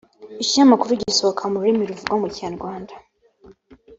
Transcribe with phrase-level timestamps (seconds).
[0.43, 2.93] ikinyamakuru gisohoka mu rurimi ruvugwa mu rwanda